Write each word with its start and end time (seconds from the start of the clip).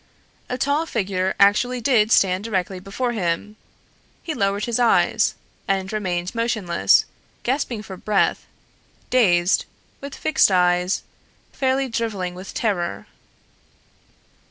A 0.49 0.57
tall 0.57 0.87
figure 0.87 1.35
actually 1.39 1.79
did 1.79 2.11
stand 2.11 2.43
directly 2.43 2.79
before 2.79 3.11
him. 3.11 3.55
He 4.23 4.33
lowered 4.33 4.65
his 4.65 4.79
eyes 4.79 5.35
and 5.67 5.93
remained 5.93 6.33
motionless, 6.33 7.05
gasping 7.43 7.83
for 7.83 7.97
breath, 7.97 8.47
dazed, 9.11 9.65
with 9.99 10.15
fixed 10.17 10.49
eyes, 10.49 11.03
fairly 11.53 11.87
driveling 11.87 12.33
with 12.33 12.51
terror. 12.55 13.05